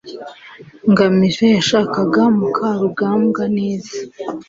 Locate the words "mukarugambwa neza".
2.37-3.93